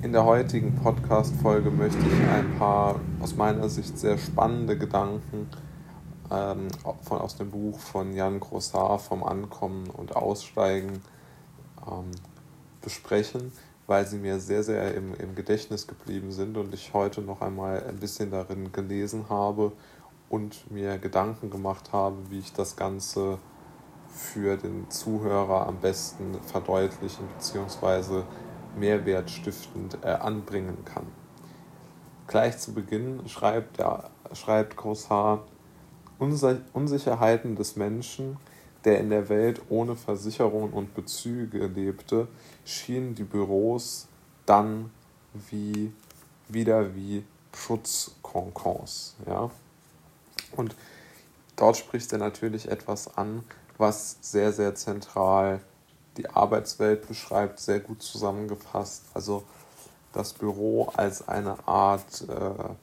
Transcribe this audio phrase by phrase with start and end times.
[0.00, 5.50] In der heutigen Podcast-Folge möchte ich ein paar aus meiner Sicht sehr spannende Gedanken
[6.30, 6.68] ähm,
[7.02, 11.02] von, aus dem Buch von Jan Grossar vom Ankommen und Aussteigen
[11.84, 12.12] ähm,
[12.80, 13.50] besprechen,
[13.88, 17.82] weil sie mir sehr, sehr im, im Gedächtnis geblieben sind und ich heute noch einmal
[17.82, 19.72] ein bisschen darin gelesen habe
[20.28, 23.38] und mir Gedanken gemacht habe, wie ich das Ganze
[24.06, 28.22] für den Zuhörer am besten verdeutlichen bzw
[28.76, 31.06] mehrwertstiftend äh, anbringen kann.
[32.26, 35.44] Gleich zu Beginn schreibt, der, schreibt Grosshaar,
[36.18, 38.36] Unsicherheiten des Menschen,
[38.84, 42.28] der in der Welt ohne Versicherungen und Bezüge lebte,
[42.64, 44.08] schienen die Büros
[44.46, 44.90] dann
[45.32, 45.92] wie,
[46.48, 49.16] wieder wie Schutzkonkons.
[49.26, 49.50] Ja?
[50.56, 50.74] Und
[51.56, 53.44] dort spricht er natürlich etwas an,
[53.78, 55.67] was sehr, sehr zentral ist
[56.18, 59.04] die Arbeitswelt beschreibt, sehr gut zusammengefasst.
[59.14, 59.44] Also
[60.12, 62.74] das Büro als eine Art äh,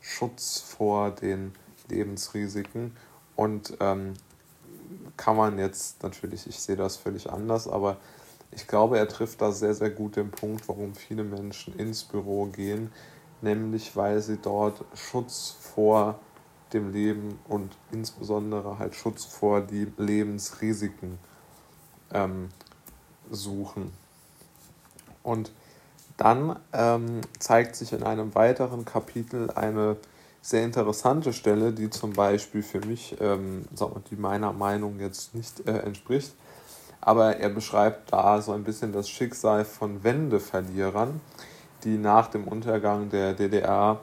[0.00, 1.52] Schutz vor den
[1.88, 2.96] Lebensrisiken
[3.36, 4.14] und ähm,
[5.16, 7.98] kann man jetzt natürlich, ich sehe das völlig anders, aber
[8.50, 12.46] ich glaube, er trifft da sehr, sehr gut den Punkt, warum viele Menschen ins Büro
[12.46, 12.92] gehen,
[13.40, 16.18] nämlich weil sie dort Schutz vor
[16.72, 21.18] dem Leben und insbesondere halt Schutz vor die Lebensrisiken
[22.12, 22.48] ähm,
[23.32, 23.92] suchen.
[25.22, 25.52] Und
[26.16, 29.96] dann ähm, zeigt sich in einem weiteren Kapitel eine
[30.40, 33.64] sehr interessante Stelle, die zum Beispiel für mich, ähm,
[34.10, 36.34] die meiner Meinung jetzt nicht äh, entspricht.
[37.00, 41.20] Aber er beschreibt da so ein bisschen das Schicksal von Wendeverlierern,
[41.84, 44.00] die nach dem Untergang der DDR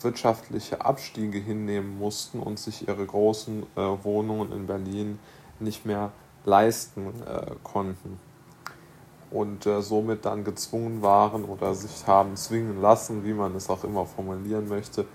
[0.00, 5.18] wirtschaftliche Abstiege hinnehmen mussten und sich ihre großen äh, Wohnungen in Berlin
[5.60, 6.12] nicht mehr
[6.44, 8.18] leisten äh, konnten
[9.32, 13.84] und äh, somit dann gezwungen waren oder sich haben zwingen lassen, wie man es auch
[13.84, 15.06] immer formulieren möchte,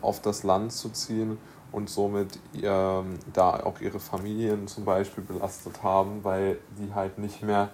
[0.00, 1.38] auf das Land zu ziehen
[1.72, 7.42] und somit äh, da auch ihre Familien zum Beispiel belastet haben, weil die halt nicht
[7.42, 7.70] mehr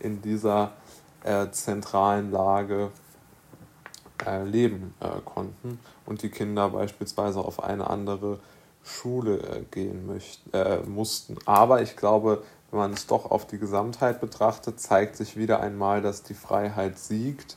[0.00, 0.72] in dieser
[1.22, 2.90] äh, zentralen Lage
[4.26, 8.38] äh, leben äh, konnten und die Kinder beispielsweise auf eine andere
[8.84, 10.50] Schule äh, gehen möchten,
[10.92, 11.36] mussten.
[11.46, 16.02] Aber ich glaube, wenn man es doch auf die Gesamtheit betrachtet, zeigt sich wieder einmal,
[16.02, 17.56] dass die Freiheit siegt,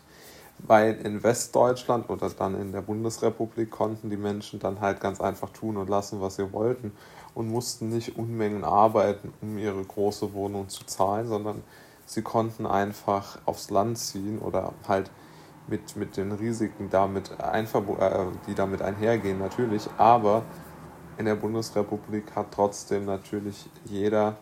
[0.59, 5.49] weil in Westdeutschland oder dann in der Bundesrepublik konnten die Menschen dann halt ganz einfach
[5.49, 6.91] tun und lassen, was sie wollten
[7.33, 11.63] und mussten nicht Unmengen arbeiten, um ihre große Wohnung zu zahlen, sondern
[12.05, 15.11] sie konnten einfach aufs Land ziehen oder halt
[15.67, 17.63] mit, mit den Risiken, damit äh,
[18.47, 19.89] die damit einhergehen, natürlich.
[19.97, 20.43] Aber
[21.17, 24.37] in der Bundesrepublik hat trotzdem natürlich jeder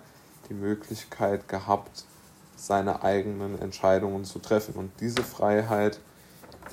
[0.50, 2.06] die Möglichkeit gehabt,
[2.56, 4.75] seine eigenen Entscheidungen zu treffen.
[4.75, 6.00] Und diese Freiheit,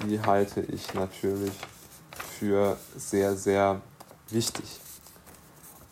[0.06, 1.52] die halte ich natürlich
[2.38, 3.80] für sehr, sehr
[4.30, 4.80] wichtig.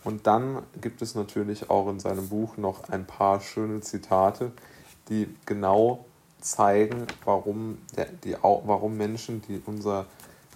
[0.02, 4.52] Und dann gibt es natürlich auch in seinem Buch noch ein paar schöne Zitate,
[5.08, 6.04] die genau
[6.40, 10.06] zeigen, warum, der, die, warum Menschen, die unser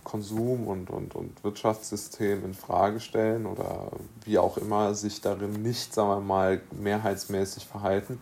[0.05, 3.91] Konsum- und, und, und Wirtschaftssystem in Frage stellen oder
[4.25, 8.21] wie auch immer sich darin nicht, sagen wir mal, mehrheitsmäßig verhalten,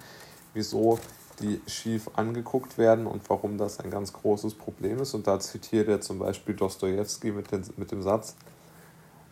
[0.55, 0.99] wieso
[1.41, 5.15] die schief angeguckt werden und warum das ein ganz großes Problem ist.
[5.15, 8.37] Und da zitiert er zum Beispiel Dostoevsky mit, mit dem Satz,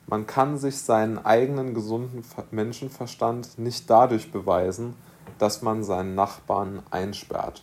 [0.07, 4.95] man kann sich seinen eigenen gesunden Menschenverstand nicht dadurch beweisen,
[5.39, 7.63] dass man seinen Nachbarn einsperrt.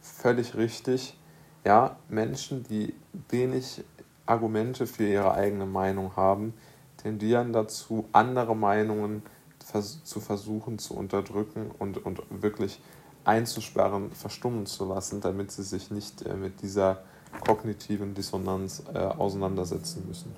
[0.00, 1.16] Völlig richtig
[1.64, 2.94] ja, Menschen, die
[3.28, 3.84] wenig
[4.26, 6.54] Argumente für ihre eigene Meinung haben,
[6.96, 9.22] tendieren dazu, andere Meinungen
[10.04, 12.80] zu versuchen zu unterdrücken und, und wirklich
[13.24, 17.02] einzusperren, verstummen zu lassen, damit sie sich nicht äh, mit dieser
[17.46, 20.34] kognitiven Dissonanz äh, auseinandersetzen müssen.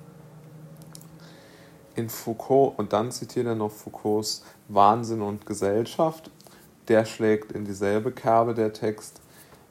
[1.95, 6.31] In Foucault, und dann zitiert er noch Foucaults Wahnsinn und Gesellschaft,
[6.87, 9.21] der schlägt in dieselbe Kerbe der Text,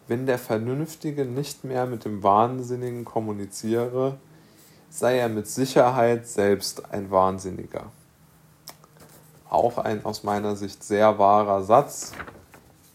[0.09, 4.19] wenn der Vernünftige nicht mehr mit dem Wahnsinnigen kommuniziere,
[4.91, 7.87] sei er mit Sicherheit selbst ein Wahnsinniger.
[9.49, 12.13] Auch ein aus meiner Sicht sehr wahrer Satz,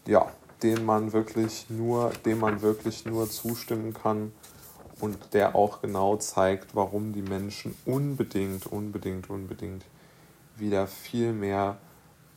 [0.06, 0.26] ja,
[0.62, 4.32] den man wirklich nur, dem man wirklich nur zustimmen kann
[5.00, 9.84] und der auch genau zeigt, warum die Menschen unbedingt, unbedingt, unbedingt
[10.56, 11.78] wieder viel mehr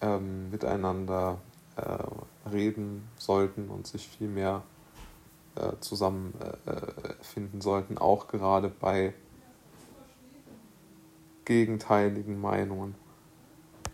[0.02, 1.38] ähm, miteinander
[1.76, 4.64] äh, reden sollten und sich viel mehr
[5.56, 9.14] äh, zusammenfinden äh, sollten, auch gerade bei
[11.46, 12.96] gegenteiligen Meinungen.